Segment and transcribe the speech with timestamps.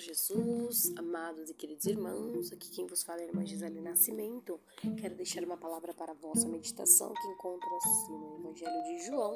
[0.00, 4.58] Jesus, amados e queridos irmãos, aqui quem vos fala é a irmã Gisele Nascimento.
[4.98, 9.34] Quero deixar uma palavra para a vossa meditação que encontra-se no Evangelho de João,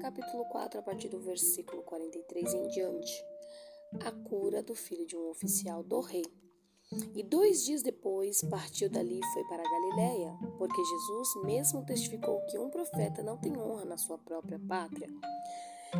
[0.00, 3.22] capítulo 4, a partir do versículo 43 em diante.
[4.00, 6.24] A cura do filho de um oficial do rei.
[7.14, 12.40] E dois dias depois partiu dali e foi para a Galiléia, porque Jesus mesmo testificou
[12.46, 15.08] que um profeta não tem honra na sua própria pátria.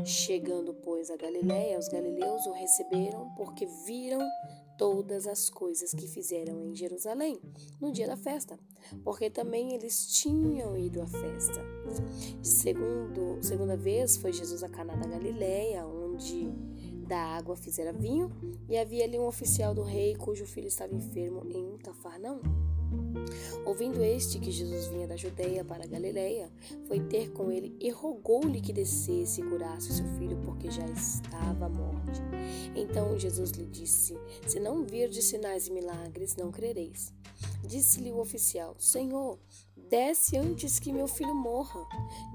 [0.04, 4.20] Chegando, pois, a Galiléia, os galileus o receberam porque viram
[4.76, 7.40] todas as coisas que fizeram em Jerusalém
[7.80, 8.58] no dia da festa,
[9.02, 11.60] porque também eles tinham ido à festa.
[12.42, 16.48] Segundo, segunda vez foi Jesus a Caná da Galiléia, onde
[17.08, 18.30] da água fizera vinho,
[18.68, 22.67] e havia ali um oficial do rei cujo filho estava enfermo em Cafarnaum.
[23.64, 26.50] Ouvindo este que Jesus vinha da Judeia para a Galiléia,
[26.86, 31.66] foi ter com ele e rogou-lhe que descesse e curasse seu filho, porque já estava
[31.66, 32.20] à morte.
[32.74, 37.12] Então Jesus lhe disse: Se não virdes sinais e milagres, não crereis.
[37.62, 39.38] Disse-lhe o oficial: Senhor,
[39.90, 41.80] Desce antes que meu filho morra.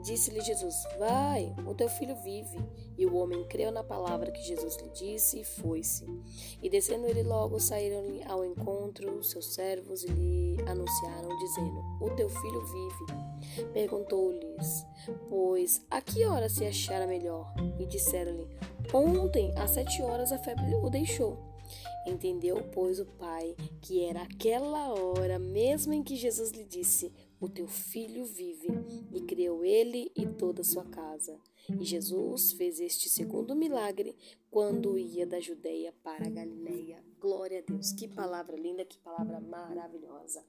[0.02, 2.57] Disse-lhe Jesus: Vai, o teu filho vive.
[2.97, 6.05] E o homem creu na palavra que Jesus lhe disse e foi-se.
[6.63, 12.30] E descendo ele logo, saíram-lhe ao encontro seus servos e lhe anunciaram, dizendo: O teu
[12.30, 13.71] filho vive.
[13.71, 14.85] Perguntou-lhes,
[15.30, 17.53] pois, a que hora se achara melhor?
[17.80, 18.47] E disseram-lhe:
[18.91, 21.52] Ontem, às sete horas, a febre o deixou.
[22.05, 27.11] Entendeu, pois, o pai que era aquela hora mesmo em que Jesus lhe disse:
[27.43, 28.69] o teu filho vive.
[29.11, 31.37] E creu ele e toda a sua casa.
[31.69, 34.15] E Jesus fez este segundo milagre
[34.49, 37.03] quando ia da Judeia para a Galileia.
[37.19, 37.91] Glória a Deus.
[37.91, 40.43] Que palavra linda, que palavra maravilhosa.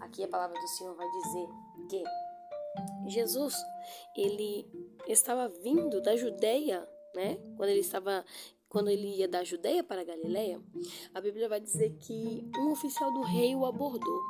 [0.00, 1.48] Aqui a palavra do Senhor vai dizer
[1.90, 3.54] que Jesus,
[4.16, 4.66] ele
[5.06, 7.36] estava vindo da Judeia, né?
[7.56, 8.24] Quando ele estava
[8.68, 10.60] quando ele ia da Judeia para a Galileia,
[11.14, 14.20] a Bíblia vai dizer que um oficial do rei o abordou.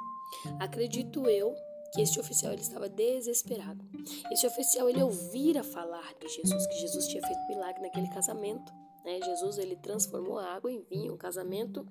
[0.60, 1.54] Acredito eu
[1.92, 3.84] que este oficial ele estava desesperado.
[4.30, 8.72] Este oficial ele ouvira falar de Jesus, que Jesus tinha feito milagre naquele casamento.
[9.04, 9.20] Né?
[9.22, 11.14] Jesus ele transformou a água em vinho.
[11.14, 11.86] O casamento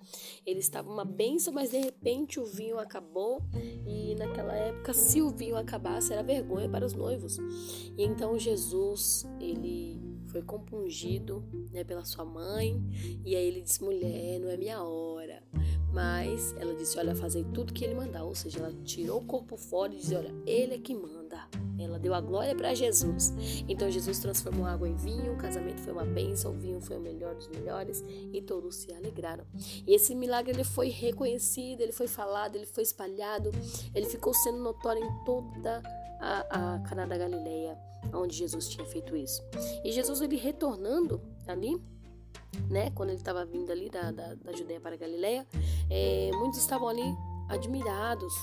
[0.46, 3.42] ele estava uma benção, mas de repente o vinho acabou
[3.88, 7.38] e naquela época se o vinho acabasse era vergonha para os noivos.
[7.98, 12.82] E então Jesus ele foi compungido né, pela sua mãe
[13.26, 15.44] e aí ele disse mulher não é minha hora
[15.98, 18.24] mas ela disse: Olha, fazer tudo que ele mandar.
[18.24, 21.48] Ou seja, ela tirou o corpo fora e disse: Olha, ele é que manda.
[21.80, 23.34] Ela deu a glória para Jesus.
[23.68, 27.00] Então Jesus transformou água em vinho, o casamento foi uma bênção, o vinho foi o
[27.00, 29.46] melhor dos melhores e todos se alegraram.
[29.88, 33.52] E esse milagre ele foi reconhecido, ele foi falado, ele foi espalhado,
[33.94, 35.82] ele ficou sendo notório em toda
[36.20, 37.78] a, a Caná da Galileia,
[38.14, 39.44] onde Jesus tinha feito isso.
[39.84, 41.82] E Jesus ele retornando ali
[42.70, 45.46] né, quando ele estava vindo ali da, da, da Judéia para a Galileia,
[45.90, 47.04] é, muitos estavam ali
[47.50, 48.34] admirados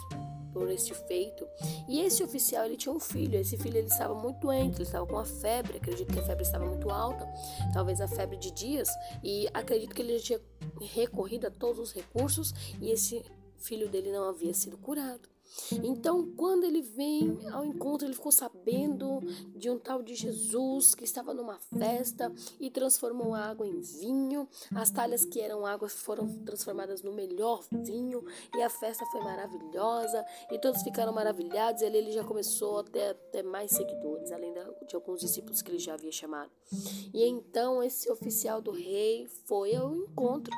[0.54, 1.46] por este feito.
[1.88, 3.38] E esse oficial ele tinha um filho.
[3.38, 5.78] Esse filho ele estava muito doente, ele estava com uma febre.
[5.78, 7.26] Acredito que a febre estava muito alta,
[7.72, 8.88] talvez a febre de dias.
[9.22, 10.40] E acredito que ele já tinha
[10.80, 13.22] recorrido a todos os recursos e esse
[13.58, 15.33] filho dele não havia sido curado.
[15.82, 19.20] Então, quando ele vem ao encontro, ele ficou sabendo
[19.54, 24.48] de um tal de Jesus que estava numa festa e transformou a água em vinho.
[24.74, 30.24] As talhas que eram água foram transformadas no melhor vinho e a festa foi maravilhosa
[30.50, 31.82] e todos ficaram maravilhados.
[31.82, 34.52] E ali ele já começou a ter, ter mais seguidores, além
[34.86, 36.50] de alguns discípulos que ele já havia chamado.
[37.12, 40.52] E então esse oficial do rei foi ao encontro.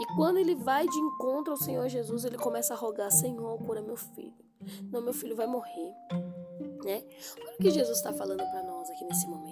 [0.00, 3.80] E quando ele vai de encontro ao Senhor Jesus, ele começa a rogar: Senhor, cura
[3.80, 4.31] meu filho.
[4.90, 5.94] Não, meu filho vai morrer.
[6.84, 7.02] Né?
[7.40, 9.51] Olha o que Jesus está falando para nós aqui nesse momento.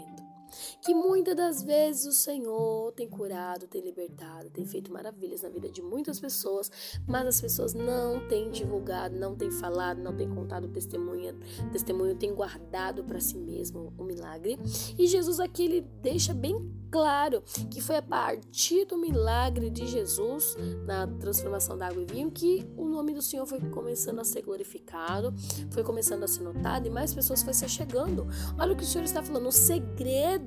[0.83, 5.69] Que muitas das vezes o Senhor tem curado, tem libertado, tem feito maravilhas na vida
[5.69, 6.71] de muitas pessoas,
[7.06, 11.34] mas as pessoas não têm divulgado, não têm falado, não têm contado testemunha,
[11.72, 14.58] testemunho, tem guardado para si mesmo o milagre.
[14.99, 20.56] E Jesus aqui ele deixa bem claro que foi a partir do milagre de Jesus
[20.85, 24.43] na transformação da água em vinho que o nome do Senhor foi começando a ser
[24.43, 25.32] glorificado,
[25.70, 28.26] foi começando a ser notado e mais pessoas foi se chegando.
[28.58, 30.39] Olha o que o Senhor está falando, o segredo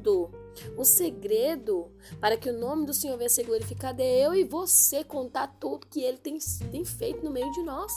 [0.77, 5.03] o segredo para que o nome do Senhor venha ser glorificado é eu e você
[5.03, 6.37] contar tudo que Ele tem,
[6.71, 7.91] tem feito no meio de nós.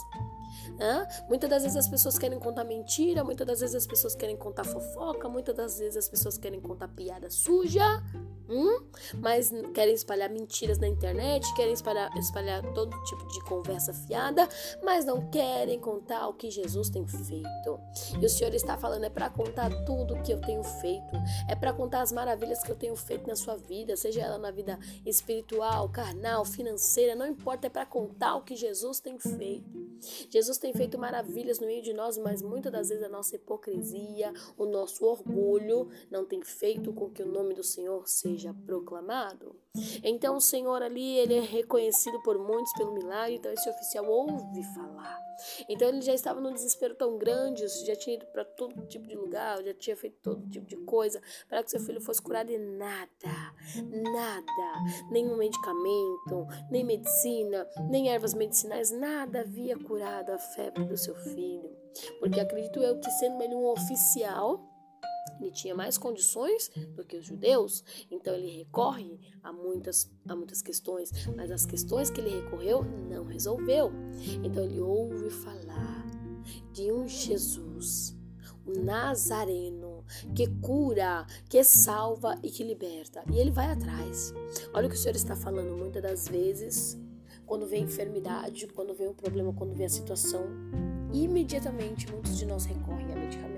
[0.80, 1.06] Hã?
[1.28, 4.64] Muitas das vezes as pessoas querem contar mentira, muitas das vezes as pessoas querem contar
[4.64, 8.02] fofoca, muitas das vezes as pessoas querem contar piada suja.
[8.48, 8.80] Hum?
[9.20, 14.48] Mas querem espalhar mentiras na internet, querem espalhar, espalhar todo tipo de conversa fiada,
[14.82, 17.80] mas não querem contar o que Jesus tem feito.
[18.20, 21.16] E o Senhor está falando é para contar tudo que eu tenho feito,
[21.48, 24.50] é para contar as maravilhas que eu tenho feito na sua vida, seja ela na
[24.50, 29.86] vida espiritual, carnal, financeira, não importa, é para contar o que Jesus tem feito.
[30.30, 34.32] Jesus tem feito maravilhas no meio de nós, mas muitas das vezes a nossa hipocrisia,
[34.56, 39.56] o nosso orgulho não tem feito com que o nome do Senhor seja seja proclamado.
[40.04, 44.62] Então o Senhor ali, ele é reconhecido por muitos pelo milagre, então esse oficial ouve
[44.74, 45.18] falar.
[45.68, 49.14] Então ele já estava num desespero tão grande, já tinha ido para todo tipo de
[49.14, 52.58] lugar, já tinha feito todo tipo de coisa para que seu filho fosse curado e
[52.58, 53.08] nada,
[54.12, 61.14] nada, nenhum medicamento, nem medicina, nem ervas medicinais, nada havia curado a febre do seu
[61.14, 61.70] filho.
[62.18, 64.75] Porque acredito eu que sendo ele um oficial,
[65.40, 70.62] ele tinha mais condições do que os judeus, então ele recorre a muitas, a muitas
[70.62, 73.92] questões, mas as questões que ele recorreu não resolveu.
[74.42, 76.06] Então ele ouve falar
[76.72, 78.16] de um Jesus,
[78.66, 80.04] um Nazareno,
[80.34, 83.24] que cura, que salva e que liberta.
[83.32, 84.32] E ele vai atrás.
[84.72, 86.98] Olha o que o Senhor está falando muitas das vezes,
[87.44, 90.44] quando vem enfermidade, quando vem o problema, quando vem a situação,
[91.12, 93.55] imediatamente muitos de nós recorrem a medicamentos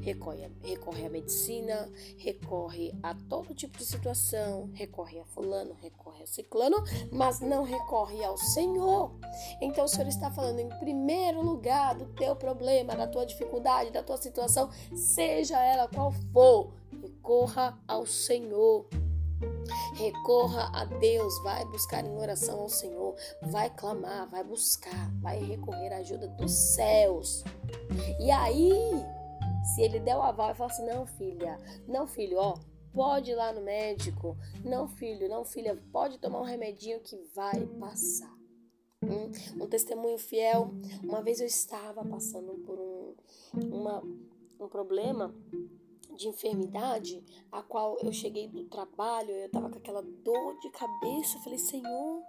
[0.00, 6.26] recorre, recorre à medicina, recorre a todo tipo de situação, recorre a fulano, recorre a
[6.26, 6.76] ciclano,
[7.10, 9.12] mas não recorre ao Senhor.
[9.60, 14.02] Então o Senhor está falando em primeiro lugar do teu problema, da tua dificuldade, da
[14.02, 16.72] tua situação, seja ela qual for,
[17.02, 18.86] recorra ao Senhor.
[19.94, 25.92] Recorra a Deus, vai buscar em oração ao Senhor, vai clamar, vai buscar, vai recorrer
[25.92, 27.44] à ajuda dos céus.
[28.20, 28.72] E aí,
[29.62, 32.54] se ele der o aval e falar assim: não, filha, não, filho, ó,
[32.92, 34.36] pode ir lá no médico.
[34.64, 38.32] Não, filho, não, filha, pode tomar um remedinho que vai passar.
[39.02, 39.30] Hum?
[39.60, 40.70] Um testemunho fiel.
[41.02, 43.14] Uma vez eu estava passando por um,
[43.54, 44.02] uma,
[44.60, 45.34] um problema
[46.14, 51.38] de enfermidade, a qual eu cheguei do trabalho, eu estava com aquela dor de cabeça.
[51.38, 52.22] falei, Senhor,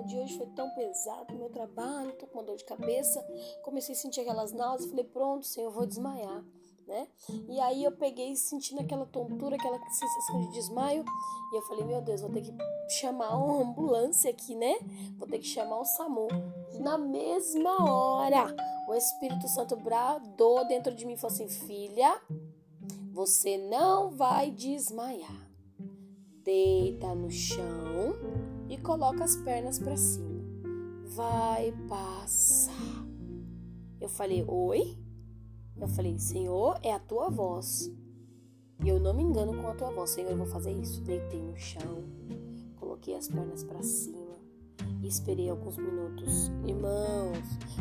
[0.00, 3.24] o dia hoje foi tão pesado, meu trabalho, tô com uma dor de cabeça.
[3.62, 6.44] Comecei a sentir aquelas náuseas, falei, pronto, Senhor, eu vou desmaiar
[6.88, 7.06] né?
[7.48, 11.04] E aí eu peguei sentindo aquela tontura, aquela sensação de desmaio,
[11.52, 12.52] e eu falei, meu Deus, vou ter que
[12.88, 14.74] chamar uma ambulância aqui, né?
[15.18, 16.28] Vou ter que chamar o SAMU.
[16.80, 18.56] Na mesma hora,
[18.88, 22.20] o Espírito Santo bradou dentro de mim e falou assim: "Filha,
[23.12, 25.46] você não vai desmaiar.
[26.42, 28.14] Deita no chão
[28.70, 30.42] e coloca as pernas para cima.
[31.04, 32.72] Vai passar."
[34.00, 35.07] Eu falei: "Oi?"
[35.80, 37.90] Eu falei, Senhor, é a tua voz.
[38.82, 41.00] E eu não me engano com a tua voz, Senhor, eu vou fazer isso.
[41.02, 42.04] Deitei no chão,
[42.76, 44.36] coloquei as pernas para cima
[45.02, 46.48] e esperei alguns minutos.
[46.66, 47.38] Irmãos,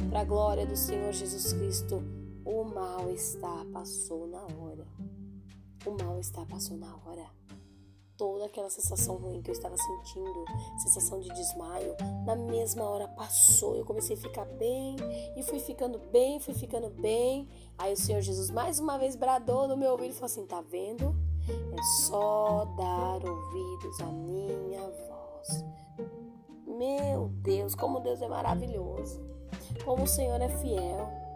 [0.09, 2.03] para a glória do Senhor Jesus Cristo,
[2.45, 4.87] o mal está, passou na hora.
[5.85, 7.36] O mal está, passou na hora
[8.17, 10.45] toda aquela sensação ruim que eu estava sentindo,
[10.79, 13.75] sensação de desmaio, na mesma hora passou.
[13.75, 14.95] Eu comecei a ficar bem
[15.35, 17.47] e fui ficando bem, fui ficando bem.
[17.77, 20.61] Aí o Senhor Jesus mais uma vez bradou no meu ouvido e falou assim: Tá
[20.61, 21.15] vendo?
[21.47, 25.65] É só dar ouvidos à minha voz.
[26.65, 29.21] Meu Deus, como Deus é maravilhoso.
[29.85, 31.26] Como o Senhor é fiel.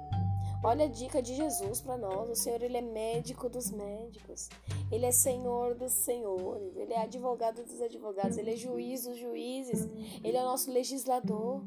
[0.64, 2.30] Olha a dica de Jesus para nós.
[2.30, 4.48] O Senhor, ele é médico dos médicos.
[4.92, 6.76] Ele é Senhor dos senhores.
[6.76, 8.38] Ele é advogado dos advogados.
[8.38, 9.90] Ele é juiz dos juízes.
[10.24, 11.64] Ele é nosso legislador.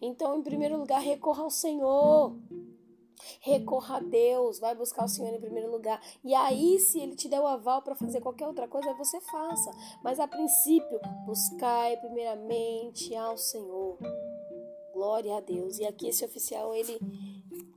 [0.00, 2.36] Então, em primeiro lugar, recorra ao Senhor.
[3.40, 6.00] Recorra a Deus, vai buscar o Senhor em primeiro lugar.
[6.22, 9.70] E aí, se Ele te der o aval para fazer qualquer outra coisa, você faça.
[10.02, 13.98] Mas a princípio, buscai primeiramente ao Senhor.
[14.92, 15.78] Glória a Deus.
[15.78, 16.98] E aqui esse oficial, ele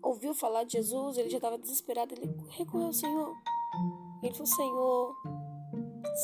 [0.02, 3.36] ouviu falar de Jesus, ele já estava desesperado, ele recorreu ao Senhor.
[4.24, 5.16] Ele falou: Senhor,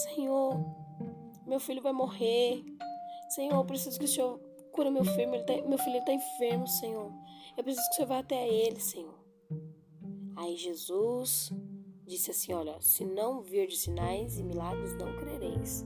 [0.03, 0.65] Senhor,
[1.45, 2.63] meu filho vai morrer.
[3.29, 4.39] Senhor, eu preciso que o Senhor
[4.71, 5.45] cura meu filho.
[5.45, 7.11] Tá, meu filho está enfermo, Senhor.
[7.57, 9.17] Eu preciso que o Senhor vá até ele, Senhor.
[10.35, 11.51] Aí Jesus
[12.05, 15.85] disse assim: Olha, se não vir de sinais e milagres, não crereis.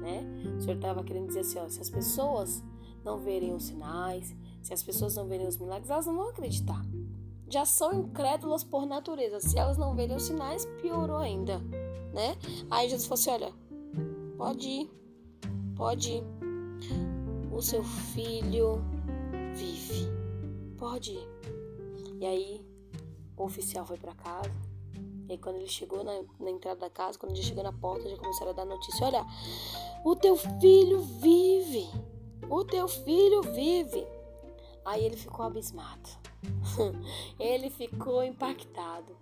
[0.00, 0.22] Né?
[0.56, 2.64] O Senhor estava querendo dizer assim: ó, se as pessoas
[3.04, 6.82] não verem os sinais, se as pessoas não verem os milagres, elas não vão acreditar
[7.50, 9.40] já são incrédulas por natureza.
[9.40, 11.58] Se elas não verem os sinais, piorou ainda,
[12.14, 12.36] né?
[12.70, 13.52] Aí Jesus falou assim: olha,
[14.38, 14.90] pode ir,
[15.76, 16.24] pode ir.
[17.52, 18.80] O seu filho
[19.54, 20.06] vive,
[20.78, 21.28] pode ir.
[22.20, 22.64] E aí
[23.36, 24.50] o oficial foi para casa.
[25.28, 28.08] E aí, quando ele chegou na, na entrada da casa, quando ele chegou na porta,
[28.08, 29.26] já começaram a dar notícia: Olha,
[30.04, 31.88] o teu filho vive!
[32.48, 34.06] O teu filho vive!
[34.84, 36.08] Aí ele ficou abismado.
[37.38, 39.16] ele ficou impactado.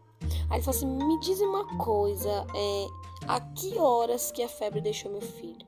[0.51, 2.87] Aí ele falou assim: Me diz uma coisa, é,
[3.27, 5.67] a que horas que a febre deixou meu filho?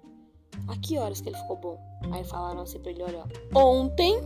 [0.68, 1.78] A que horas que ele ficou bom?
[2.12, 4.20] Aí falaram assim pra ele: Olha, ontem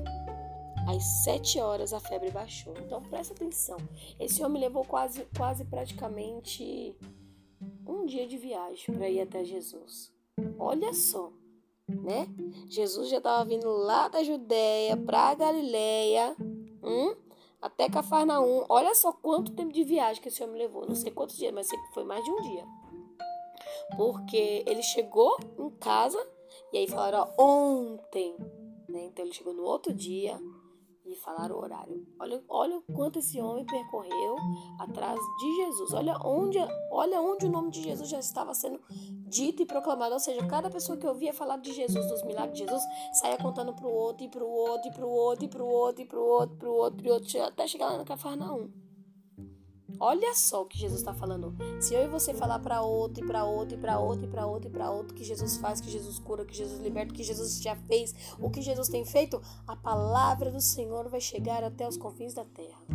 [0.87, 2.75] às sete horas a febre baixou.
[2.79, 3.79] Então presta atenção.
[4.19, 6.97] Esse homem levou quase, quase praticamente
[7.87, 10.13] um dia de viagem para ir até Jesus.
[10.59, 11.33] Olha só,
[12.05, 12.29] né?
[12.69, 16.37] Jesus já estava vindo lá da Judéia para Galileia,
[16.83, 17.17] hum?
[17.65, 18.67] até Cafarnaum.
[18.69, 20.87] Olha só quanto tempo de viagem que esse homem levou.
[20.87, 22.65] Não sei quantos dias, mas sei que foi mais de um dia.
[23.97, 26.19] Porque ele chegou em casa
[26.73, 28.37] e aí falaram ó, ontem,
[28.87, 29.07] né?
[29.07, 30.39] Então ele chegou no outro dia
[31.07, 32.07] e falar o horário.
[32.19, 34.37] Olha, olha o quanto esse homem percorreu
[34.79, 35.93] atrás de Jesus.
[35.95, 36.59] Olha onde,
[36.91, 38.79] olha onde o nome de Jesus já estava sendo
[39.35, 40.15] dito e proclamado.
[40.15, 42.83] Ou seja, cada pessoa que ouvia falar de Jesus, dos milagres de Jesus,
[43.21, 45.63] saía contando para o outro, e para o outro, e para o outro, e para
[45.63, 48.05] o outro, e para o outro, para o outro, e outro, até chegar lá no
[48.05, 48.71] Cafarnaum.
[50.01, 51.55] Olha só o que Jesus está falando.
[51.81, 54.47] Se eu e você falar para outro, e para outro, e para outro, e para
[54.47, 57.61] outro, e para outro, que Jesus faz, que Jesus cura, que Jesus liberta, que Jesus
[57.63, 61.97] já fez, o que Jesus tem feito, a palavra do Senhor vai chegar até os
[61.97, 62.94] confins da terra.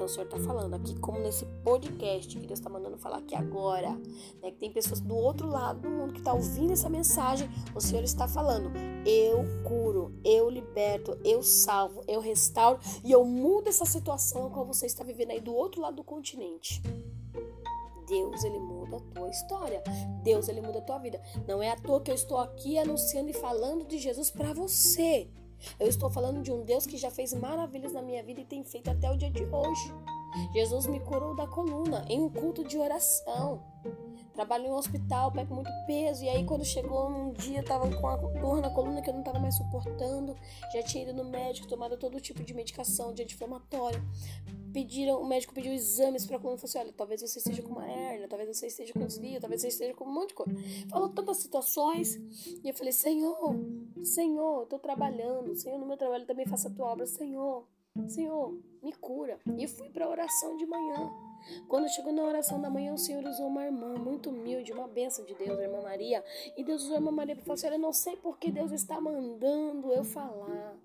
[0.00, 3.34] Então o Senhor está falando aqui, como nesse podcast que Deus está mandando falar aqui
[3.34, 3.90] agora,
[4.40, 4.50] né?
[4.50, 7.50] Que tem pessoas do outro lado do mundo que estão tá ouvindo essa mensagem.
[7.74, 8.72] O Senhor está falando:
[9.04, 14.86] eu curo, eu liberto, eu salvo, eu restauro e eu mudo essa situação qual você
[14.86, 16.80] está vivendo aí do outro lado do continente.
[18.08, 19.82] Deus, ele muda a tua história.
[20.22, 21.20] Deus, ele muda a tua vida.
[21.46, 25.28] Não é à toa que eu estou aqui anunciando e falando de Jesus para você.
[25.78, 28.62] Eu estou falando de um Deus que já fez maravilhas na minha vida e tem
[28.62, 29.94] feito até o dia de hoje.
[30.52, 33.62] Jesus me curou da coluna em um culto de oração.
[34.34, 36.24] Trabalho em um hospital, pego muito peso.
[36.24, 39.14] E aí, quando chegou um dia, eu tava com a dor na coluna que eu
[39.14, 40.36] não tava mais suportando.
[40.72, 44.02] Já tinha ido no médico, tomado todo tipo de medicação de anti-inflamatório.
[44.72, 46.58] Pediram, o médico pediu exames pra coluna.
[46.58, 49.60] Falou assim: olha, talvez você esteja com uma hernia, talvez você esteja com desvio, talvez
[49.60, 50.54] você esteja com um monte de coisa.
[50.88, 52.14] Falou tantas situações.
[52.62, 53.56] E eu falei: Senhor,
[54.02, 55.54] Senhor, eu tô trabalhando.
[55.56, 57.06] Senhor, no meu trabalho também faça a tua obra.
[57.06, 57.66] Senhor,
[58.08, 59.38] Senhor, me cura.
[59.58, 61.29] E fui pra oração de manhã.
[61.68, 65.24] Quando chegou na oração da manhã, o Senhor usou uma irmã muito humilde, uma benção
[65.24, 66.24] de Deus, a irmã Maria.
[66.56, 68.50] E Deus usou a irmã Maria para falar assim: Olha, eu não sei por que
[68.50, 70.76] Deus está mandando eu falar.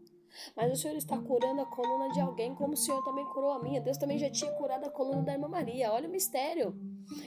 [0.56, 3.60] Mas o Senhor está curando a coluna de alguém, como o Senhor também curou a
[3.60, 3.80] minha.
[3.80, 5.94] Deus também já tinha curado a coluna da irmã Maria.
[5.94, 6.76] Olha o mistério.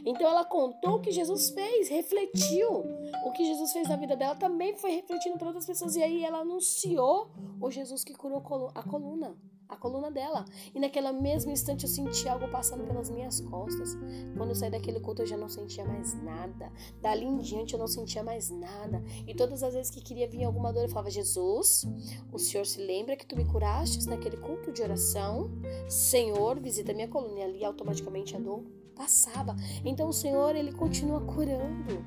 [0.04, 2.84] Então ela contou o que Jesus fez, refletiu.
[3.24, 5.96] O que Jesus fez na vida dela também foi refletindo para outras pessoas.
[5.96, 7.30] E aí ela anunciou
[7.60, 8.42] o Jesus que curou
[8.74, 9.36] a coluna
[9.68, 10.44] a coluna dela.
[10.74, 13.96] E naquele mesmo instante eu senti algo passando pelas minhas costas.
[14.36, 16.72] Quando eu saí daquele culto eu já não sentia mais nada.
[17.00, 19.02] Dali em diante eu não sentia mais nada.
[19.26, 21.86] E todas as vezes que queria vir alguma dor eu falava: Jesus,
[22.32, 25.50] o Senhor se lembra que tu me curastes naquele culto de oração?
[25.88, 27.40] Senhor, visita minha coluna.
[27.40, 28.64] E ali automaticamente a dor
[28.98, 29.54] passava.
[29.84, 32.04] Então o Senhor, ele continua curando.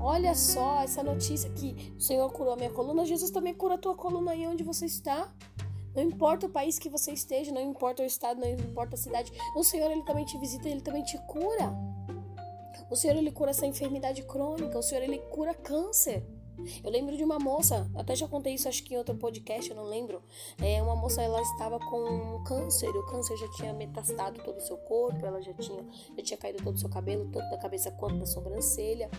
[0.00, 3.78] Olha só essa notícia que o Senhor curou a minha coluna, Jesus também cura a
[3.78, 5.32] tua coluna aí onde você está.
[5.94, 9.32] Não importa o país que você esteja, não importa o estado, não importa a cidade,
[9.54, 11.72] o Senhor ele também te visita, ele também te cura.
[12.90, 16.26] O Senhor ele cura essa enfermidade crônica, o Senhor ele cura câncer.
[16.84, 19.76] Eu lembro de uma moça, até já contei isso acho que em outro podcast, eu
[19.76, 20.22] não lembro.
[20.62, 24.76] É, uma moça, ela estava com câncer, o câncer já tinha metastado todo o seu
[24.76, 25.84] corpo, ela já tinha,
[26.16, 29.10] já tinha caído todo o seu cabelo, tanto da cabeça quanto da sobrancelha,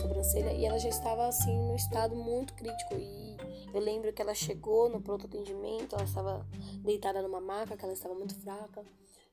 [0.00, 2.94] sobrancelha, e ela já estava assim num estado muito crítico.
[2.94, 3.33] E
[3.74, 6.46] eu lembro que ela chegou no pronto atendimento, ela estava
[6.84, 8.84] deitada numa maca, que ela estava muito fraca.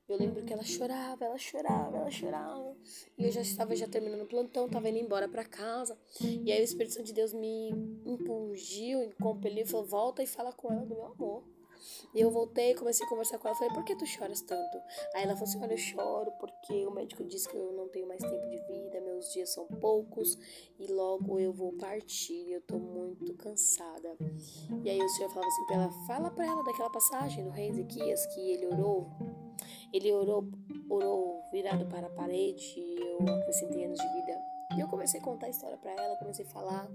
[0.08, 2.76] Eu lembro que ela chorava, ela chorava, ela chorava.
[3.16, 5.96] E eu já estava já terminando o plantão, estava indo embora para casa.
[6.20, 7.70] E aí o Espírito Santo de Deus me
[8.04, 11.44] impulgiu, me compeliu, falou: "Volta e fala com ela do meu amor".
[12.14, 14.78] E eu voltei, comecei a conversar com ela, falei: "Por que tu choras tanto?".
[15.14, 18.06] Aí ela falou assim: "Olha, eu choro porque o médico disse que eu não tenho
[18.06, 20.38] mais tempo de vida, meus dias são poucos
[20.78, 24.16] e logo eu vou partir, eu tô muito cansada".
[24.84, 27.68] E aí o Senhor falava assim para ela: "Fala para ela daquela passagem do rei
[27.68, 29.10] Ezequias que ele orou
[29.92, 30.48] ele orou,
[30.88, 34.40] orou virado para a parede e eu acrescentei anos de vida.
[34.76, 36.90] E eu comecei a contar a história para ela, comecei a falar.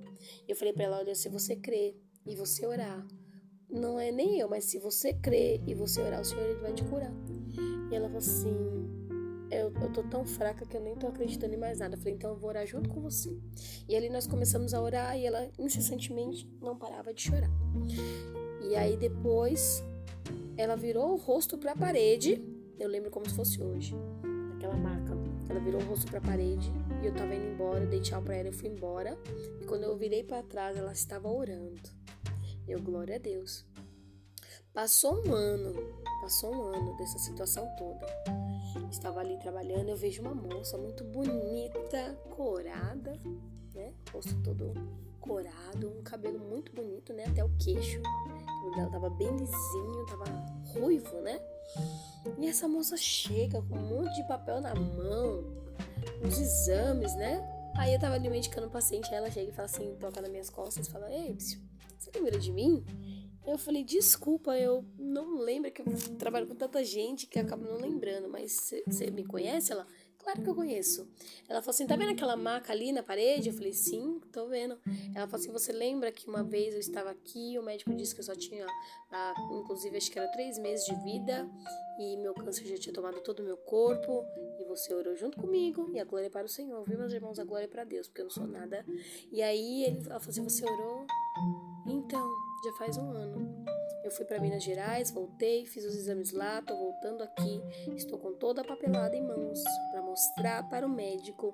[0.47, 3.05] E eu falei para ela: olha, se você crer e você orar,
[3.69, 6.73] não é nem eu, mas se você crer e você orar, o Senhor ele vai
[6.73, 7.11] te curar.
[7.91, 8.53] E ela falou assim:
[9.51, 11.95] eu, eu tô tão fraca que eu nem tô acreditando em mais nada.
[11.95, 13.37] Eu falei: então eu vou orar junto com você.
[13.87, 17.51] E ali nós começamos a orar e ela incessantemente não parava de chorar.
[18.61, 19.83] E aí depois
[20.55, 22.41] ela virou o rosto para a parede
[22.79, 23.95] eu lembro como se fosse hoje.
[24.55, 25.17] aquela maca.
[25.49, 26.71] Ela virou o rosto pra parede
[27.01, 29.17] e eu tava indo embora, dei tchau pra ela, eu fui embora.
[29.61, 31.81] E quando eu virei para trás, ela estava orando.
[32.67, 33.65] Eu, glória a Deus.
[34.73, 35.73] Passou um ano,
[36.21, 38.05] passou um ano dessa situação toda.
[38.91, 43.17] Estava ali trabalhando, eu vejo uma moça muito bonita, corada,
[43.73, 43.93] né?
[44.11, 44.73] Rosto todo
[45.21, 47.25] corado, um cabelo muito bonito, né?
[47.25, 48.01] Até o queixo.
[48.65, 50.25] O dela tava bem lisinho, tava
[50.73, 51.39] ruivo, né?
[52.37, 55.43] E essa moça chega com um monte de papel na mão,
[56.21, 57.41] uns exames, né?
[57.77, 60.49] Aí eu tava ali medicando o paciente, ela chega e fala assim, toca nas minhas
[60.49, 61.37] costas e fala, Ei,
[61.97, 62.83] você lembra de mim?
[63.45, 65.85] Eu falei, desculpa, eu não lembro que eu
[66.17, 69.71] trabalho com tanta gente que acaba não lembrando, mas você me conhece?
[69.71, 69.87] Ela,
[70.27, 71.07] Claro que eu conheço.
[71.47, 73.47] Ela falou assim: tá vendo aquela maca ali na parede?
[73.47, 74.77] Eu falei: sim, tô vendo.
[75.15, 78.19] Ela falou assim: você lembra que uma vez eu estava aqui, o médico disse que
[78.19, 78.65] eu só tinha,
[79.09, 81.49] ah, inclusive, acho que era três meses de vida
[81.97, 84.25] e meu câncer já tinha tomado todo o meu corpo
[84.59, 87.39] e você orou junto comigo e a glória é para o Senhor, viu, meus irmãos?
[87.39, 88.85] A glória é para Deus, porque eu não sou nada.
[89.31, 91.07] E aí ele, ela falou assim: você orou?
[91.87, 93.65] Então, já faz um ano.
[94.03, 97.61] Eu fui para Minas Gerais, voltei, fiz os exames lá, tô voltando aqui,
[97.93, 101.53] estou com toda a papelada em mãos para mostrar para o médico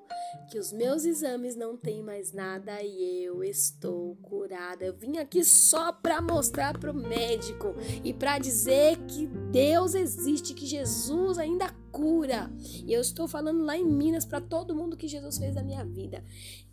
[0.52, 4.86] que os meus exames não têm mais nada e eu estou curada.
[4.86, 10.54] Eu vim aqui só para mostrar para o médico e para dizer que Deus existe,
[10.54, 12.52] que Jesus ainda cura.
[12.86, 15.86] E eu estou falando lá em Minas para todo mundo que Jesus fez na minha
[15.86, 16.22] vida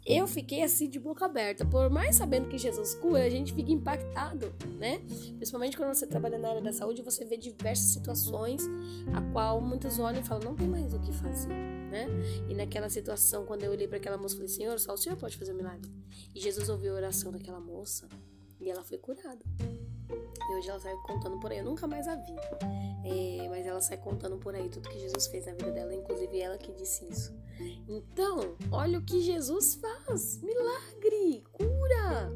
[0.07, 1.65] eu fiquei assim de boca aberta.
[1.65, 4.99] Por mais sabendo que Jesus cura, a gente fica impactado, né?
[5.37, 8.67] Principalmente quando você trabalha na área da saúde, você vê diversas situações
[9.15, 12.07] a qual muitos olham e falam, não tem mais o que fazer, né?
[12.49, 15.37] E naquela situação, quando eu olhei para aquela moça, falei, Senhor, só o Senhor pode
[15.37, 15.91] fazer um milagre.
[16.35, 18.09] E Jesus ouviu a oração daquela moça
[18.61, 19.41] e ela foi curada.
[20.11, 21.59] E hoje ela sai contando por aí.
[21.59, 22.35] Eu nunca mais a vi.
[23.05, 26.41] É, mas ela sai contando por aí tudo que Jesus fez na vida dela, inclusive
[26.41, 27.35] ela que disse isso.
[27.89, 32.35] Então, olha o que Jesus faz: milagre, cura.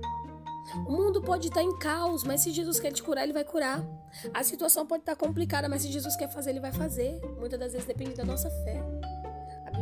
[0.87, 3.85] O mundo pode estar em caos, mas se Jesus quer te curar, ele vai curar.
[4.33, 7.21] A situação pode estar complicada, mas se Jesus quer fazer, ele vai fazer.
[7.39, 8.83] Muitas das vezes depende da nossa fé.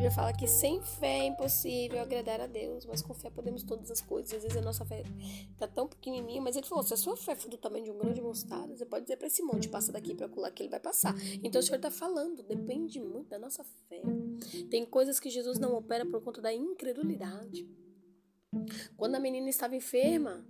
[0.03, 3.89] Bíblia fala que sem fé é impossível agradar a Deus, mas com fé podemos todas
[3.89, 4.35] as coisas.
[4.35, 5.05] Às vezes a nossa fé
[5.57, 7.99] tá tão pequenininha, mas ele falou: se a sua fé for do tamanho de um
[7.99, 10.71] grão de mostarda, você pode dizer para esse monte: passa daqui para colar que ele
[10.71, 11.15] vai passar.
[11.41, 14.03] Então o Senhor tá falando, depende muito da nossa fé.
[14.69, 17.65] Tem coisas que Jesus não opera por conta da incredulidade.
[18.97, 20.45] Quando a menina estava enferma,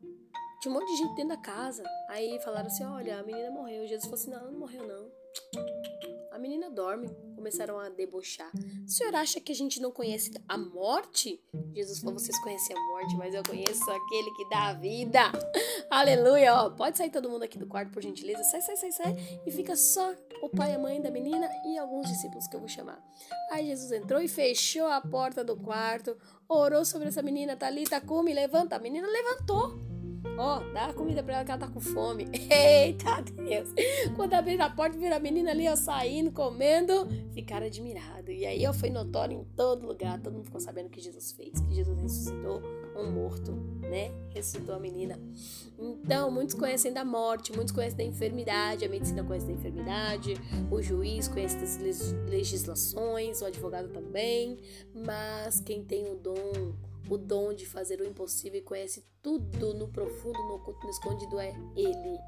[0.62, 1.84] tinha um monte de gente dentro da casa.
[2.08, 3.86] Aí falaram assim: olha, a menina morreu.
[3.86, 6.11] Jesus falou assim: não, não morreu, não.
[6.42, 8.50] Menina dorme começaram a debochar.
[8.84, 11.40] O senhor acha que a gente não conhece a morte?
[11.72, 15.20] Jesus falou: vocês conhecem a morte, mas eu conheço aquele que dá a vida.
[15.88, 16.52] Aleluia!
[16.56, 18.42] Ó, pode sair todo mundo aqui do quarto, por gentileza.
[18.42, 19.16] Sai, sai, sai, sai.
[19.46, 22.60] E fica só o pai e a mãe da menina e alguns discípulos que eu
[22.60, 23.00] vou chamar.
[23.52, 26.16] Aí Jesus entrou e fechou a porta do quarto,
[26.48, 27.56] orou sobre essa menina.
[27.56, 28.74] Talita, come, levanta.
[28.74, 29.91] A menina levantou.
[30.38, 32.26] Ó, oh, dá comida pra ela que ela tá com fome.
[32.50, 33.68] Eita Deus!
[34.16, 38.34] Quando abri a porta, viram a menina ali, ó, saindo, comendo, ficaram admirados.
[38.34, 40.20] E aí, ó, foi notório em todo lugar.
[40.20, 42.62] Todo mundo ficou sabendo que Jesus fez, que Jesus ressuscitou
[42.96, 44.10] um morto, né?
[44.30, 45.18] Ressuscitou a menina.
[45.78, 50.34] Então, muitos conhecem da morte, muitos conhecem da enfermidade, a medicina conhece da enfermidade,
[50.70, 51.78] o juiz conhece das
[52.28, 54.58] legislações, o advogado também.
[54.94, 56.72] Mas quem tem o dom
[57.12, 61.38] o dom de fazer o impossível e conhece tudo no profundo, no oculto, no escondido
[61.38, 62.18] é Ele.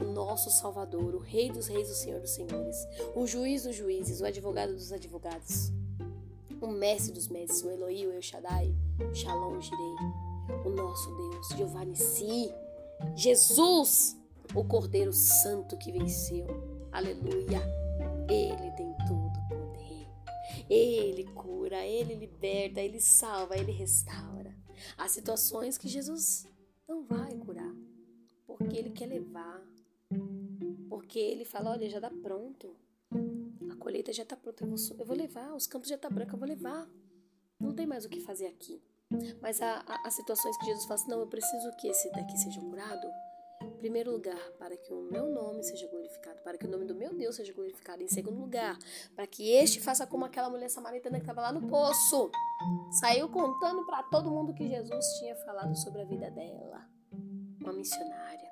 [0.00, 4.22] O nosso Salvador, o Rei dos Reis, o Senhor dos Senhores, o Juiz dos Juízes,
[4.22, 5.70] o Advogado dos Advogados,
[6.58, 8.74] o Mestre dos Mestres, o Eloí, o El Shaddai,
[9.12, 9.94] Shalom Jirei,
[10.64, 12.50] o nosso Deus, Jeová Nissi,
[13.14, 14.16] Jesus,
[14.54, 16.46] o Cordeiro Santo que venceu.
[16.90, 17.60] Aleluia!
[18.26, 18.87] Ele tem
[20.68, 24.56] ele cura, ele liberta, ele salva, ele restaura.
[24.96, 26.46] Há situações que Jesus
[26.86, 27.74] não vai curar,
[28.46, 29.62] porque ele quer levar.
[30.88, 32.76] Porque ele fala: olha, já dá pronto.
[33.70, 34.64] A colheita já está pronta.
[34.64, 35.54] Eu vou, eu vou levar.
[35.54, 36.34] Os campos já estão tá brancos.
[36.34, 36.88] Eu vou levar.
[37.58, 38.80] Não tem mais o que fazer aqui.
[39.40, 42.36] Mas há, há, há situações que Jesus fala assim: não, eu preciso que esse daqui
[42.36, 43.08] seja curado
[43.78, 47.14] primeiro lugar, para que o meu nome seja glorificado, para que o nome do meu
[47.14, 48.02] Deus seja glorificado.
[48.02, 48.78] Em segundo lugar,
[49.14, 52.30] para que este faça como aquela mulher samaritana que estava lá no poço.
[53.00, 56.86] Saiu contando para todo mundo que Jesus tinha falado sobre a vida dela.
[57.60, 58.50] Uma missionária.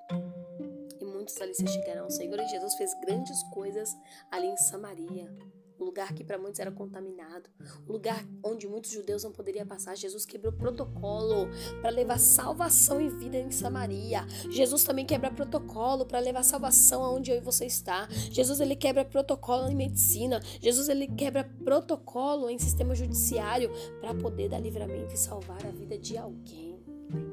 [1.00, 3.94] E muitos ali se chegaram ao Senhor Jesus fez grandes coisas
[4.30, 5.55] ali em Samaria.
[5.78, 7.48] Um lugar que para muitos era contaminado,
[7.88, 9.96] um lugar onde muitos judeus não poderiam passar.
[9.96, 11.48] Jesus quebrou protocolo
[11.80, 14.26] para levar salvação e vida em Samaria.
[14.50, 18.08] Jesus também quebra protocolo para levar salvação aonde eu e você está.
[18.10, 20.40] Jesus ele quebra protocolo em medicina.
[20.60, 25.98] Jesus ele quebra protocolo em sistema judiciário para poder dar livramento e salvar a vida
[25.98, 26.66] de alguém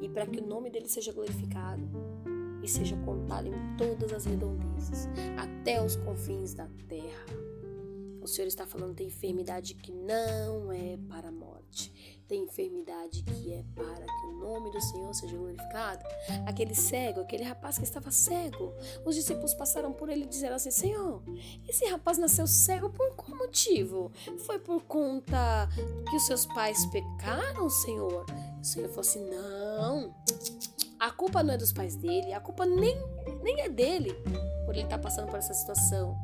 [0.00, 1.82] e para que o nome dele seja glorificado
[2.62, 7.43] e seja contado em todas as redondezas, até os confins da terra.
[8.24, 11.92] O Senhor está falando tem enfermidade que não é para a morte.
[12.26, 16.02] Tem enfermidade que é para que o nome do Senhor seja glorificado.
[16.46, 18.72] Aquele cego, aquele rapaz que estava cego,
[19.04, 21.22] os discípulos passaram por ele e disseram assim: Senhor,
[21.68, 24.10] esse rapaz nasceu cego por qual motivo?
[24.46, 25.68] Foi por conta
[26.08, 28.24] que os seus pais pecaram, Senhor?
[28.58, 30.14] O Senhor falou assim: Não,
[30.98, 32.96] a culpa não é dos pais dele, a culpa nem,
[33.42, 34.14] nem é dele
[34.64, 36.16] por ele estar passando por essa situação.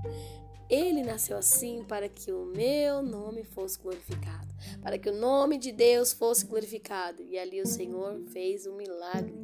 [0.71, 5.73] Ele nasceu assim para que o meu nome fosse glorificado, para que o nome de
[5.73, 7.21] Deus fosse glorificado.
[7.25, 9.35] E ali o Senhor fez um milagre.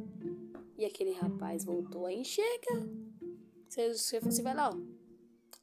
[0.77, 2.87] E aquele rapaz voltou a enxergar.
[3.67, 4.77] Você, você, você vai lá, ó.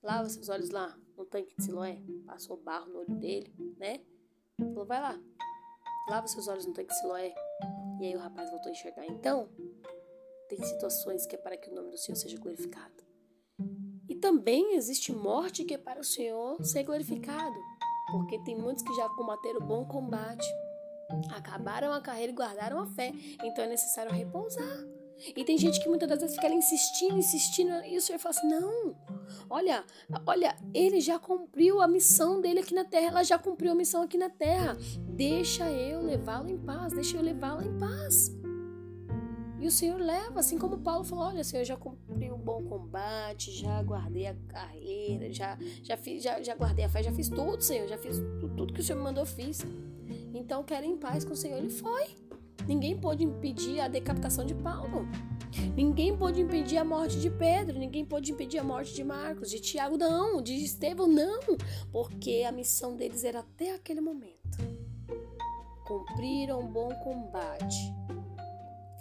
[0.02, 1.98] Lava seus olhos lá no tanque de Siloé.
[2.26, 4.02] Passou barro no olho dele, né?
[4.58, 5.18] Falou, vai lá.
[6.10, 7.34] Lava seus olhos no tanque de Siloé.
[8.00, 9.06] E aí o rapaz voltou a enxergar.
[9.06, 9.48] Então,
[10.46, 13.03] tem situações que é para que o nome do Senhor seja glorificado.
[14.24, 17.60] Também existe morte que é para o Senhor ser glorificado,
[18.10, 20.46] porque tem muitos que já combateram o bom combate,
[21.36, 23.12] acabaram a carreira e guardaram a fé,
[23.44, 24.82] então é necessário repousar.
[25.36, 28.34] E tem gente que muitas das vezes fica ali insistindo, insistindo, e o Senhor fala
[28.34, 28.96] assim: não,
[29.50, 29.84] olha,
[30.26, 34.00] olha, ele já cumpriu a missão dele aqui na terra, ela já cumpriu a missão
[34.00, 34.74] aqui na terra.
[35.00, 38.34] Deixa eu levá-lo em paz, deixa eu levá-la em paz.
[39.64, 43.50] E o Senhor leva, assim como Paulo falou: Olha, Senhor, já cumpri um bom combate,
[43.50, 47.62] já guardei a carreira, já, já, fiz, já, já guardei a fé, já fiz tudo,
[47.62, 49.64] Senhor, já fiz tudo, que o Senhor me mandou, fiz.
[50.34, 51.56] Então, quero em paz com o Senhor.
[51.56, 52.08] Ele foi.
[52.68, 55.08] Ninguém pôde impedir a decapitação de Paulo.
[55.74, 57.78] Ninguém pôde impedir a morte de Pedro.
[57.78, 60.42] Ninguém pôde impedir a morte de Marcos, de Tiago, não.
[60.42, 61.40] De Estevão, não.
[61.90, 64.58] Porque a missão deles era até aquele momento.
[65.86, 67.94] Cumpriram um bom combate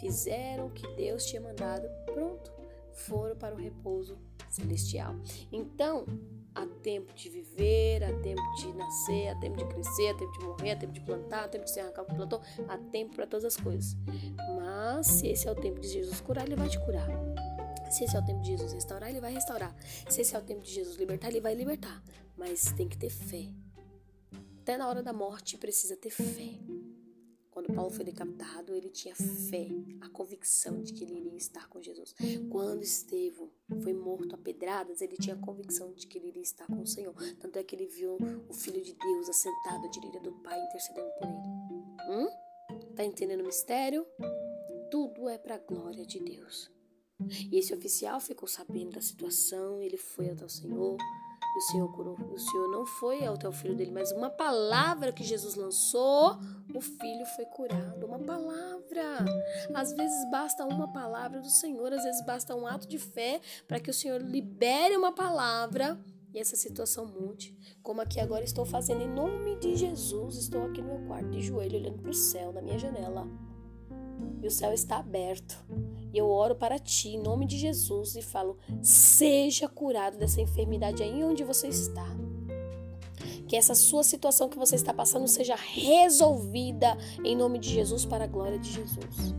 [0.03, 2.51] fizeram o que Deus tinha mandado, pronto,
[2.91, 4.17] foram para o repouso
[4.49, 5.15] celestial.
[5.49, 6.05] Então,
[6.53, 10.39] há tempo de viver, há tempo de nascer, há tempo de crescer, há tempo de
[10.45, 13.15] morrer, há tempo de plantar, há tempo de se arrancar o que plantou, há tempo
[13.15, 13.95] para todas as coisas.
[14.57, 17.07] Mas se esse é o tempo de Jesus curar, ele vai te curar.
[17.89, 19.73] Se esse é o tempo de Jesus restaurar, ele vai restaurar.
[20.09, 22.03] Se esse é o tempo de Jesus libertar, ele vai libertar.
[22.35, 23.47] Mas tem que ter fé.
[24.61, 26.59] Até na hora da morte precisa ter fé.
[27.53, 29.67] Quando Paulo foi decapitado, ele tinha fé,
[30.01, 32.15] a convicção de que ele iria estar com Jesus.
[32.49, 33.51] Quando Estevão
[33.83, 36.87] foi morto a pedradas, ele tinha a convicção de que ele iria estar com o
[36.87, 37.13] Senhor.
[37.39, 38.17] Tanto é que ele viu
[38.49, 41.53] o Filho de Deus assentado à direita do Pai, intercedendo por ele.
[42.09, 42.95] Hum?
[42.95, 44.03] Tá entendendo o mistério?
[44.89, 46.71] Tudo é para a glória de Deus.
[47.51, 50.97] E esse oficial ficou sabendo da situação, ele foi até o Senhor,
[51.55, 52.15] e o Senhor curou.
[52.31, 56.37] O Senhor não foi até o filho dele, mas uma palavra que Jesus lançou,
[56.73, 58.05] o filho foi curado.
[58.05, 59.25] Uma palavra.
[59.73, 63.79] Às vezes basta uma palavra do Senhor, às vezes basta um ato de fé para
[63.79, 65.99] que o Senhor libere uma palavra
[66.33, 67.55] e essa situação mude.
[67.83, 70.37] Como aqui agora estou fazendo em nome de Jesus.
[70.37, 73.27] Estou aqui no meu quarto de joelho olhando para o céu, na minha janela.
[74.41, 75.57] E o céu está aberto.
[76.13, 81.01] E eu oro para ti, em nome de Jesus, e falo: seja curado dessa enfermidade
[81.01, 82.05] aí onde você está.
[83.47, 88.25] Que essa sua situação que você está passando seja resolvida em nome de Jesus, para
[88.25, 89.33] a glória de Jesus.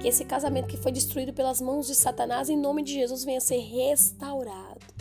[0.00, 3.40] Que esse casamento que foi destruído pelas mãos de Satanás, em nome de Jesus, venha
[3.40, 4.91] ser restaurado.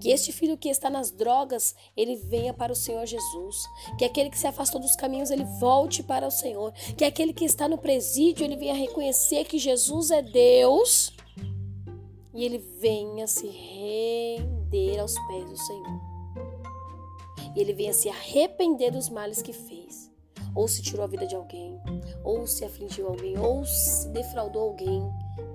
[0.00, 3.56] Que este filho que está nas drogas, ele venha para o Senhor Jesus.
[3.98, 6.72] Que aquele que se afastou dos caminhos, ele volte para o Senhor.
[6.96, 11.12] Que aquele que está no presídio, ele venha reconhecer que Jesus é Deus.
[12.32, 16.00] E ele venha se render aos pés do Senhor.
[17.54, 20.10] E ele venha se arrepender dos males que fez.
[20.54, 21.80] Ou se tirou a vida de alguém,
[22.24, 25.02] ou se afligiu alguém, ou se defraudou alguém.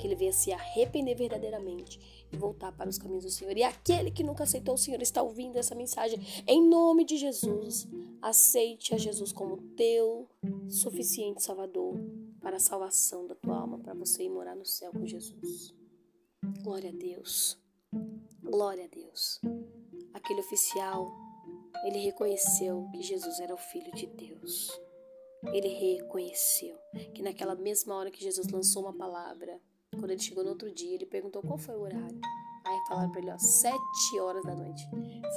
[0.05, 1.99] Que ele venha se arrepender verdadeiramente
[2.31, 3.57] e voltar para os caminhos do Senhor.
[3.57, 7.87] E aquele que nunca aceitou o Senhor está ouvindo essa mensagem em nome de Jesus.
[8.21, 10.29] Aceite a Jesus como teu
[10.69, 11.95] suficiente Salvador
[12.39, 15.73] para a salvação da tua alma, para você ir morar no céu com Jesus.
[16.61, 17.57] Glória a Deus.
[18.43, 19.41] Glória a Deus.
[20.13, 21.11] Aquele oficial,
[21.83, 24.79] ele reconheceu que Jesus era o Filho de Deus.
[25.51, 26.77] Ele reconheceu
[27.15, 29.59] que naquela mesma hora que Jesus lançou uma palavra,
[29.95, 32.19] quando ele chegou no outro dia, ele perguntou qual foi o horário.
[32.65, 34.87] Aí falaram para ele, ó, sete horas da noite.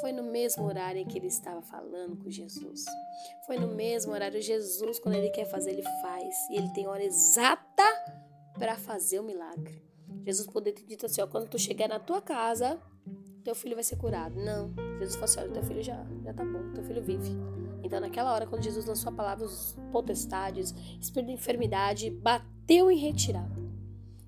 [0.01, 2.85] Foi no mesmo horário em que ele estava falando com Jesus.
[3.47, 4.40] Foi no mesmo horário.
[4.40, 6.35] Jesus, quando ele quer fazer, ele faz.
[6.51, 7.85] E ele tem hora exata
[8.55, 9.83] para fazer o milagre.
[10.25, 12.81] Jesus poderia ter dito assim, ó, quando tu chegar na tua casa,
[13.44, 14.35] teu filho vai ser curado.
[14.37, 14.73] Não.
[14.99, 17.31] Jesus falou assim, olha, teu filho já, já tá bom, teu filho vive.
[17.83, 22.99] Então, naquela hora, quando Jesus lançou a palavra, os potestades, espírito de enfermidade, bateu em
[22.99, 23.58] retirada.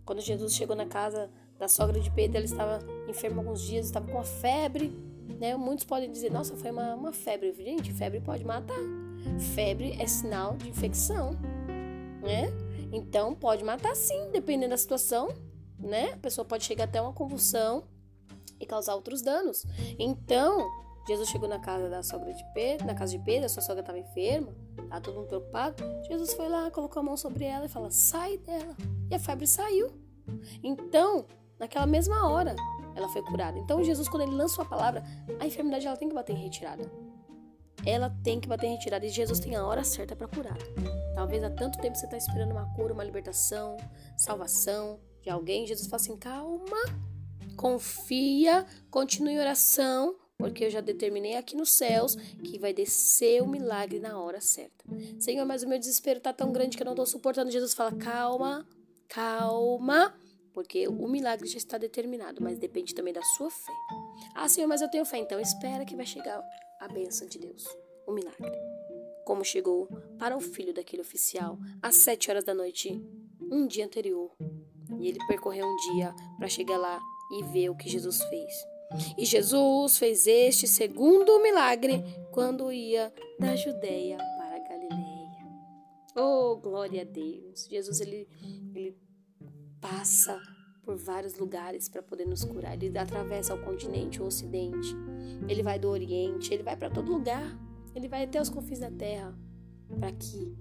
[0.05, 4.07] Quando Jesus chegou na casa da sogra de Pedro, ela estava enferma alguns dias, estava
[4.07, 4.89] com uma febre,
[5.39, 5.57] né?
[5.57, 7.53] Muitos podem dizer, nossa, foi uma, uma febre.
[7.53, 8.79] Gente, febre pode matar.
[9.55, 11.33] Febre é sinal de infecção,
[12.23, 12.51] né?
[12.93, 15.29] Então, pode matar sim, dependendo da situação,
[15.79, 16.13] né?
[16.13, 17.85] A pessoa pode chegar até uma convulsão
[18.59, 19.65] e causar outros danos.
[19.99, 20.69] Então,
[21.07, 23.81] Jesus chegou na casa da sogra de Pedro, na casa de Pedro, a sua sogra
[23.81, 25.83] estava enferma, estava todo mundo preocupado.
[26.07, 28.77] Jesus foi lá, colocou a mão sobre ela e falou: sai dela.
[29.11, 29.91] E a febre saiu.
[30.63, 31.27] Então,
[31.59, 32.55] naquela mesma hora,
[32.95, 33.59] ela foi curada.
[33.59, 35.03] Então, Jesus, quando ele lança a palavra,
[35.39, 36.91] a enfermidade ela tem que bater em retirada.
[37.85, 40.59] Ela tem que bater em retirada e Jesus tem a hora certa para curar.
[41.15, 43.77] Talvez há tanto tempo você está esperando uma cura, uma libertação,
[44.17, 45.67] salvação de alguém.
[45.67, 46.77] Jesus fala assim: calma,
[47.57, 53.47] confia, continue em oração, porque eu já determinei aqui nos céus que vai descer o
[53.47, 54.85] milagre na hora certa.
[55.19, 57.51] Senhor, mas o meu desespero está tão grande que eu não estou suportando.
[57.51, 58.67] Jesus fala: calma,
[59.07, 60.15] calma,
[60.53, 63.73] porque o milagre já está determinado, mas depende também da sua fé.
[64.35, 66.43] Ah, Senhor, mas eu tenho fé, então espera que vai chegar
[66.81, 67.65] a bênção de Deus,
[68.07, 68.51] o milagre.
[69.27, 69.87] Como chegou
[70.19, 73.01] para o filho daquele oficial às sete horas da noite,
[73.41, 74.33] um dia anterior.
[74.99, 76.99] E ele percorreu um dia para chegar lá
[77.31, 78.53] e ver o que Jesus fez.
[79.17, 85.31] E Jesus fez este segundo milagre quando ia da Judéia para a Galileia.
[86.17, 87.67] Oh, glória a Deus!
[87.69, 88.29] Jesus ele,
[88.75, 88.97] ele
[89.81, 90.41] passa
[90.83, 92.75] por vários lugares para poder nos curar.
[92.75, 94.89] Ele atravessa o continente, o ocidente.
[95.49, 97.57] Ele vai do Oriente, ele vai para todo lugar.
[97.95, 99.37] Ele vai até os confins da terra
[99.99, 100.57] para que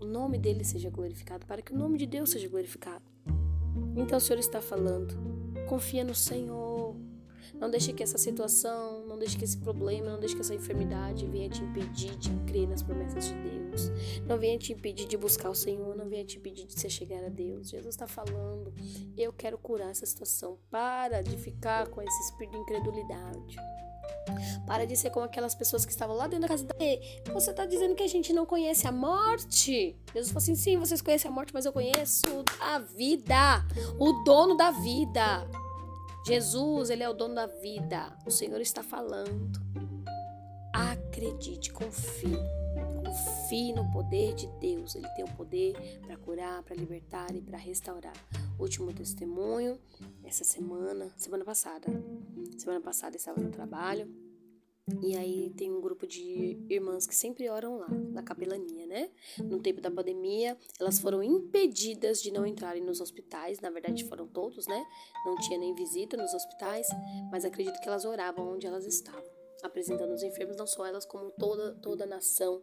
[0.00, 3.04] o nome dele seja glorificado, para que o nome de Deus seja glorificado.
[3.96, 5.14] Então o Senhor está falando:
[5.68, 6.65] confia no Senhor
[7.60, 11.26] não deixe que essa situação, não deixe que esse problema, não deixe que essa enfermidade
[11.26, 13.90] venha te impedir de crer nas promessas de Deus.
[14.26, 17.24] Não venha te impedir de buscar o Senhor, não venha te impedir de se chegar
[17.24, 17.70] a Deus.
[17.70, 18.72] Jesus está falando,
[19.16, 20.58] eu quero curar essa situação.
[20.70, 23.56] Para de ficar com esse espírito de incredulidade.
[24.66, 26.74] Para de ser como aquelas pessoas que estavam lá dentro da casa da
[27.32, 29.96] Você está dizendo que a gente não conhece a morte?
[30.12, 33.64] Jesus falou assim: sim, vocês conhecem a morte, mas eu conheço a vida,
[33.98, 35.48] o dono da vida.
[36.26, 38.12] Jesus, ele é o dono da vida.
[38.26, 39.60] O Senhor está falando.
[40.72, 42.36] Acredite, confie.
[43.04, 44.96] Confie no poder de Deus.
[44.96, 48.16] Ele tem o poder para curar, para libertar e para restaurar.
[48.58, 49.78] Último testemunho,
[50.24, 51.86] essa semana, semana passada.
[52.58, 54.25] Semana passada eu estava no trabalho
[55.02, 59.10] e aí tem um grupo de irmãs que sempre oram lá, na capelania, né?
[59.42, 64.28] No tempo da pandemia, elas foram impedidas de não entrarem nos hospitais, na verdade foram
[64.28, 64.86] todos, né?
[65.24, 66.86] Não tinha nem visita nos hospitais,
[67.32, 69.24] mas acredito que elas oravam onde elas estavam,
[69.60, 72.62] apresentando os enfermos, não só elas, como toda, toda a nação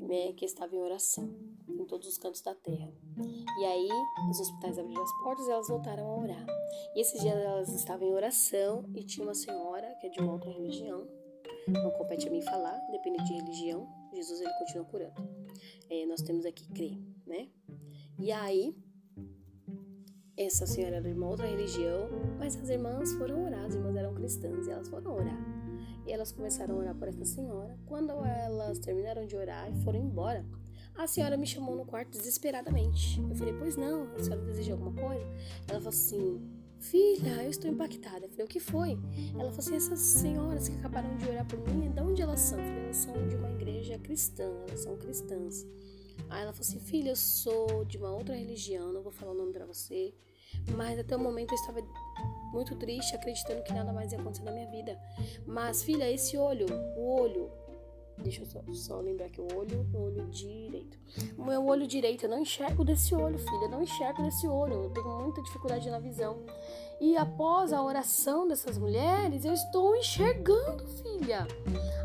[0.00, 1.34] né, que estava em oração,
[1.68, 2.92] em todos os cantos da terra.
[3.58, 3.88] E aí,
[4.30, 6.46] os hospitais abriram as portas e elas voltaram a orar.
[6.94, 10.32] E esses dias elas estavam em oração e tinha uma senhora, que é de uma
[10.32, 11.08] outra religião,
[11.68, 15.28] não compete a mim falar, depende de religião, Jesus ele continua curando.
[15.90, 17.48] É, nós temos aqui crer, né?
[18.18, 18.74] E aí,
[20.36, 24.14] essa senhora era de uma outra religião, mas as irmãs foram orar, as irmãs eram
[24.14, 25.38] cristãs e elas foram orar.
[26.06, 27.76] E elas começaram a orar por essa senhora.
[27.86, 30.46] Quando elas terminaram de orar e foram embora,
[30.94, 33.20] a senhora me chamou no quarto desesperadamente.
[33.20, 35.26] Eu falei, pois não, a senhora deseja alguma coisa?
[35.68, 36.40] Ela falou assim,
[36.90, 38.26] Filha, eu estou impactada.
[38.26, 38.98] Eu falei, o que foi?
[39.32, 42.58] Ela falou assim: essas senhoras que acabaram de orar por mim, de onde elas são?
[42.58, 45.66] Eu falei, elas são de uma igreja cristã, elas são cristãs.
[46.30, 49.34] Aí ela falou assim: filha, eu sou de uma outra religião, não vou falar o
[49.34, 50.14] nome para você,
[50.76, 51.80] mas até o momento eu estava
[52.52, 54.96] muito triste, acreditando que nada mais ia acontecer na minha vida.
[55.44, 57.50] Mas, filha, esse olho, o olho,
[58.18, 60.98] Deixa eu só, só, lembrar que o olho, o olho direito.
[61.36, 63.64] O meu olho direito, eu não enxergo desse olho, filha.
[63.64, 64.84] Eu não enxergo desse olho.
[64.84, 66.38] Eu tenho muita dificuldade na visão.
[66.98, 71.46] E após a oração dessas mulheres, eu estou enxergando, filha.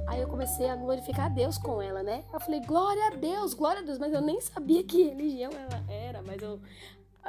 [0.06, 2.26] Aí eu comecei a glorificar a Deus com ela, né?
[2.34, 3.98] Eu falei, glória a Deus, glória a Deus.
[3.98, 6.22] Mas eu nem sabia que religião ela era.
[6.22, 6.60] Mas eu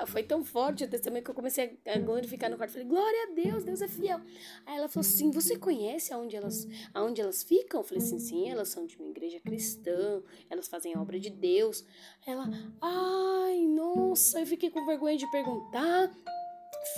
[0.07, 2.73] foi tão forte o testemunho que eu comecei a glorificar no quarto.
[2.73, 4.21] Falei, glória a Deus, Deus é fiel.
[4.67, 7.81] Aí ela falou assim: Você conhece aonde elas, aonde elas ficam?
[7.81, 11.31] Eu falei assim: Sim, elas são de uma igreja cristã, elas fazem a obra de
[11.31, 11.85] Deus.
[12.27, 12.49] Ela,
[12.81, 16.11] ai, nossa, eu fiquei com vergonha de perguntar.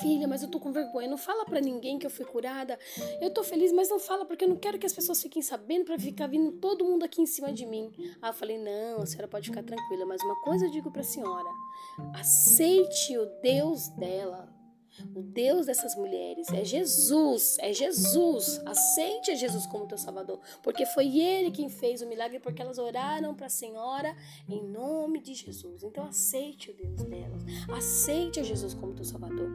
[0.01, 1.09] Filha, mas eu tô com vergonha.
[1.09, 2.79] Não fala para ninguém que eu fui curada.
[3.21, 5.85] Eu tô feliz, mas não fala porque eu não quero que as pessoas fiquem sabendo
[5.85, 7.93] para ficar vindo todo mundo aqui em cima de mim.
[8.23, 11.03] Ah, eu falei: "Não, a senhora pode ficar tranquila, mas uma coisa eu digo para
[11.03, 11.49] a senhora:
[12.15, 14.54] aceite o Deus dela.
[15.15, 18.61] O Deus dessas mulheres é Jesus, é Jesus.
[18.65, 22.79] Aceite a Jesus como teu Salvador, porque foi Ele quem fez o milagre, porque elas
[22.79, 24.15] oraram para a Senhora
[24.49, 25.83] em nome de Jesus.
[25.83, 29.51] Então aceite o Deus delas, aceite a Jesus como teu Salvador.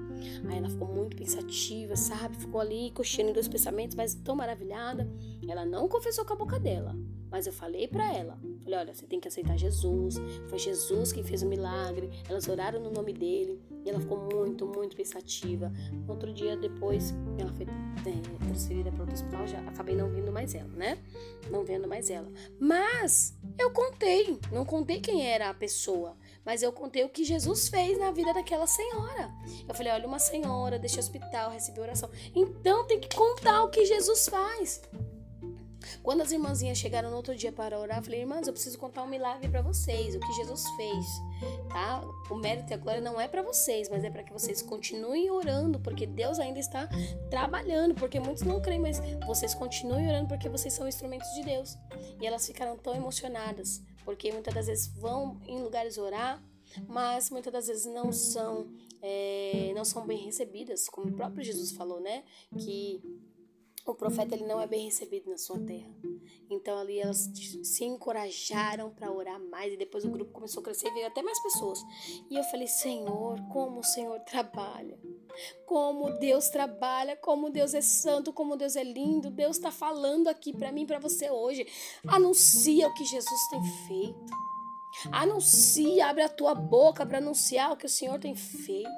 [0.49, 2.37] Aí ela ficou muito pensativa, sabe?
[2.37, 5.09] Ficou ali coxando em dois pensamentos, mas tão maravilhada.
[5.47, 6.95] Ela não confessou com a boca dela,
[7.31, 10.15] mas eu falei para ela, falei, olha, você tem que aceitar Jesus.
[10.47, 12.09] Foi Jesus quem fez o milagre.
[12.27, 13.61] Elas oraram no nome dele.
[13.85, 15.71] E ela ficou muito, muito pensativa.
[16.07, 20.53] Outro dia depois, ela foi é, transferida para outro hospital, já acabei não vendo mais
[20.53, 20.97] ela, né?
[21.49, 22.31] Não vendo mais ela.
[22.59, 26.15] Mas eu contei, não contei quem era a pessoa,
[26.45, 29.31] mas eu contei o que Jesus fez na vida daquela senhora.
[29.67, 32.09] Eu falei, olha, uma senhora deixa hospital, recebeu oração.
[32.35, 34.81] Então tem que contar o que Jesus faz.
[36.01, 39.03] Quando as irmãzinhas chegaram no outro dia para orar, eu falei, irmãs, eu preciso contar
[39.03, 41.05] um milagre para vocês, o que Jesus fez,
[41.69, 42.01] tá?
[42.29, 45.29] O mérito e a glória não é para vocês, mas é para que vocês continuem
[45.29, 46.87] orando, porque Deus ainda está
[47.29, 51.77] trabalhando, porque muitos não creem, mas vocês continuem orando porque vocês são instrumentos de Deus.
[52.21, 56.41] E elas ficaram tão emocionadas, porque muitas das vezes vão em lugares orar,
[56.87, 58.67] mas muitas das vezes não são
[59.01, 62.23] é, não são bem recebidas, como o próprio Jesus falou, né?
[62.57, 63.01] Que
[63.85, 65.89] o profeta ele não é bem recebido na sua terra.
[66.49, 67.29] Então ali elas
[67.63, 71.21] se encorajaram para orar mais e depois o grupo começou a crescer e veio até
[71.21, 71.79] mais pessoas.
[72.29, 74.99] E eu falei: "Senhor, como o Senhor trabalha.
[75.65, 79.29] Como Deus trabalha, como Deus é santo, como Deus é lindo.
[79.29, 81.65] Deus está falando aqui para mim, para você hoje.
[82.07, 84.49] Anuncia o que Jesus tem feito.
[85.11, 88.89] Anuncia, abre a tua boca para anunciar o que o Senhor tem feito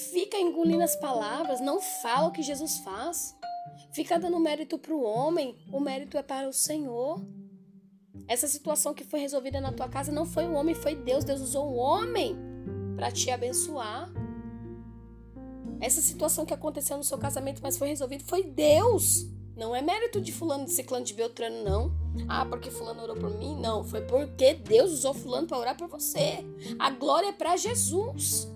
[0.00, 3.36] fica engolindo as palavras, não fala o que Jesus faz.
[3.92, 7.20] Fica dando mérito para o homem, o mérito é para o Senhor.
[8.26, 11.24] Essa situação que foi resolvida na tua casa não foi o homem, foi Deus.
[11.24, 12.36] Deus usou o homem
[12.96, 14.10] para te abençoar.
[15.80, 19.26] Essa situação que aconteceu no seu casamento, mas foi resolvida, foi Deus.
[19.56, 21.92] Não é mérito de fulano, de ciclano, de beltrano, não.
[22.28, 23.56] Ah, porque fulano orou por mim?
[23.58, 26.44] Não, foi porque Deus usou fulano para orar por você.
[26.78, 28.49] A glória é para Jesus.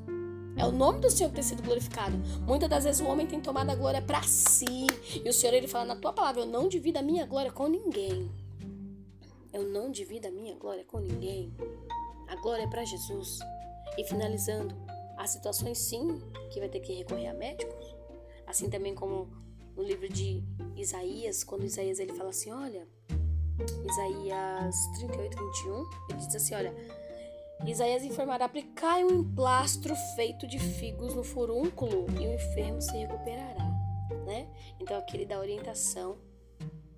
[0.56, 2.16] É o nome do Senhor que tem sido glorificado.
[2.46, 4.86] Muitas das vezes o homem tem tomado a glória para si.
[5.24, 7.66] E o Senhor ele fala na tua palavra: Eu não divido a minha glória com
[7.66, 8.30] ninguém.
[9.52, 11.52] Eu não divido a minha glória com ninguém.
[12.28, 13.38] A glória é para Jesus.
[13.96, 14.74] E finalizando,
[15.16, 17.94] há situações sim que vai ter que recorrer a médicos.
[18.46, 19.28] Assim também como
[19.76, 20.42] no livro de
[20.76, 22.86] Isaías, quando Isaías ele fala assim: Olha,
[23.84, 26.74] Isaías 38, 21, ele diz assim: Olha
[27.66, 33.64] Isaías informará: aplicai um emplastro feito de figos no furúnculo e o enfermo se recuperará.
[34.26, 34.48] Né?
[34.80, 36.18] Então aqui ele dá orientação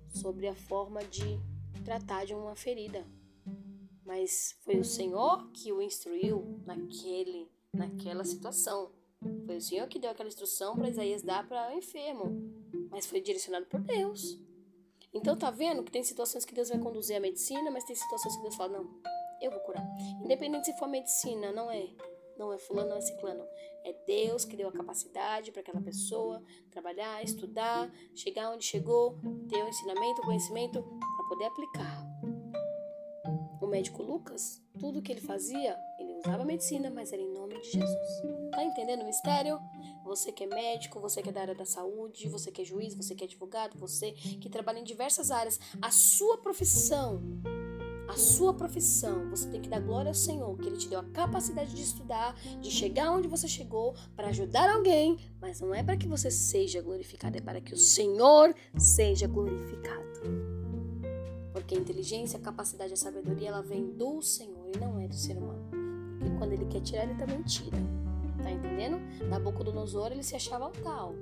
[0.09, 1.39] sobre a forma de
[1.83, 3.05] tratar de uma ferida.
[4.05, 8.91] Mas foi o Senhor que o instruiu naquele, naquela situação.
[9.45, 12.51] Foi o Senhor que deu aquela instrução para Isaías dar para o enfermo.
[12.89, 14.39] Mas foi direcionado por Deus.
[15.13, 18.35] Então tá vendo que tem situações que Deus vai conduzir a medicina, mas tem situações
[18.35, 19.01] que Deus fala, não,
[19.41, 19.85] eu vou curar.
[20.23, 21.87] Independente se for medicina, não é.
[22.37, 23.43] Não é fulano, não é ciclano.
[23.83, 29.17] É Deus que deu a capacidade para aquela pessoa trabalhar, estudar, chegar onde chegou,
[29.49, 32.05] ter o ensinamento, o conhecimento para poder aplicar.
[33.59, 37.71] O médico Lucas, tudo que ele fazia, ele usava medicina, mas era em nome de
[37.71, 38.21] Jesus.
[38.51, 39.59] Tá entendendo o mistério?
[40.03, 42.93] Você que é médico, você que é da área da saúde, você que é juiz,
[42.93, 47.21] você que é advogado, você que trabalha em diversas áreas, a sua profissão
[48.07, 51.03] a sua profissão, você tem que dar glória ao Senhor, que Ele te deu a
[51.03, 55.97] capacidade de estudar, de chegar onde você chegou, para ajudar alguém, mas não é para
[55.97, 60.07] que você seja glorificado, é para que o Senhor seja glorificado.
[61.51, 65.15] Porque a inteligência, a capacidade, a sabedoria, ela vem do Senhor e não é do
[65.15, 65.69] ser humano.
[66.17, 67.77] Porque quando Ele quer tirar, Ele também tira.
[68.41, 68.99] Tá entendendo?
[69.29, 71.13] Da boca do Nosor ele se achava tal.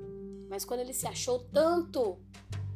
[0.50, 2.19] Mas quando ele se achou tanto,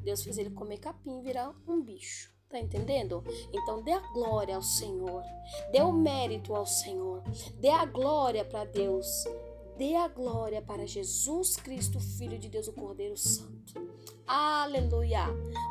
[0.03, 2.38] Deus fez ele comer capim e virar um bicho.
[2.49, 3.23] Tá entendendo?
[3.53, 5.23] Então dê a glória ao Senhor,
[5.71, 7.21] dê o mérito ao Senhor,
[7.59, 9.23] dê a glória para Deus,
[9.77, 13.59] dê a glória para Jesus Cristo, Filho de Deus, o Cordeiro Santo.
[14.25, 15.25] Aleluia!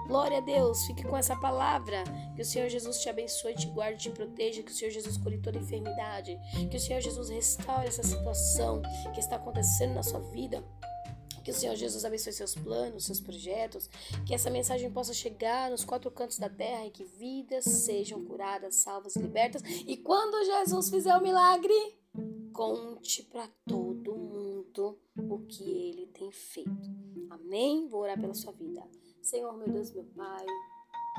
[0.06, 2.02] Glória a Deus, fique com essa palavra.
[2.34, 4.62] Que o Senhor Jesus te abençoe, te guarde, te proteja.
[4.62, 6.36] Que o Senhor Jesus cure toda enfermidade.
[6.70, 8.82] Que o Senhor Jesus restaure essa situação
[9.14, 10.64] que está acontecendo na sua vida.
[11.48, 13.88] Que o Senhor Jesus abençoe seus planos, seus projetos,
[14.26, 18.74] que essa mensagem possa chegar nos quatro cantos da terra e que vidas sejam curadas,
[18.74, 19.62] salvas, libertas.
[19.86, 21.72] E quando Jesus fizer o milagre,
[22.52, 24.98] conte para todo mundo.
[25.16, 26.70] o que ele tem feito.
[27.30, 27.88] Amém?
[27.88, 28.86] Vou orar pela sua vida.
[29.22, 30.44] Senhor, meu Deus, meu Pai,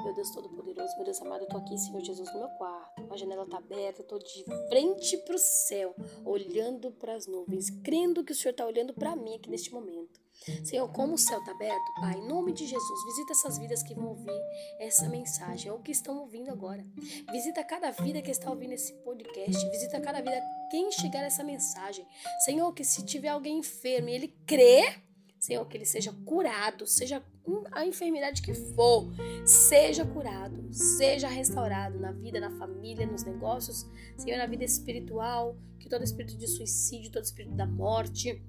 [0.04, 3.12] meu Deus Todo-Poderoso, meu Deus amado, eu tô aqui, Senhor Jesus, no meu quarto.
[3.12, 5.95] A janela tá aberta, eu tô de frente pro céu,
[6.26, 10.20] olhando para as nuvens, crendo que o Senhor tá olhando para mim aqui neste momento.
[10.64, 13.93] Senhor, como o céu está aberto, Pai, em nome de Jesus, visita essas vidas que
[13.93, 14.41] vão ouvir
[14.80, 16.86] essa mensagem, ou que estão ouvindo agora.
[17.32, 20.41] Visita cada vida que está ouvindo esse podcast, visita cada vida
[20.72, 22.08] quem chegar essa mensagem.
[22.45, 25.02] Senhor, que se tiver alguém enfermo e ele crê,
[25.39, 27.24] Senhor, que ele seja curado, seja
[27.72, 29.12] a enfermidade que for,
[29.45, 35.89] seja curado, seja restaurado na vida, na família, nos negócios, Senhor, na vida espiritual, que
[35.89, 38.41] todo espírito de suicídio, todo espírito da morte,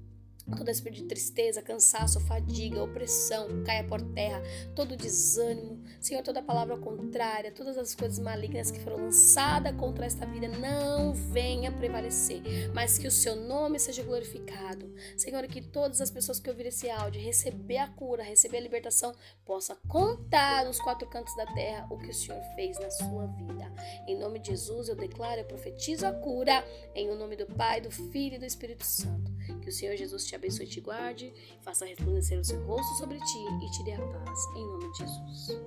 [0.56, 4.42] todo espírito de tristeza, cansaço, fadiga, opressão caia por terra,
[4.74, 10.26] todo desânimo, Senhor, toda palavra contrária, todas as coisas malignas que foram lançadas contra esta
[10.26, 12.42] vida não venha prevalecer,
[12.74, 14.92] mas que o seu nome seja glorificado.
[15.16, 19.12] Senhor, que todas as pessoas que ouvirem esse áudio receber a cura, receber a libertação,
[19.44, 23.72] possa contar nos quatro cantos da terra o que o Senhor fez na sua vida.
[24.06, 26.64] Em nome de Jesus, eu declaro, eu profetizo a cura
[26.94, 29.30] em o nome do Pai, do Filho e do Espírito Santo.
[29.60, 33.18] Que o Senhor Jesus te abençoe e te guarde, faça resplandecer o seu rosto sobre
[33.18, 35.60] ti e te dê a paz, em nome de Jesus.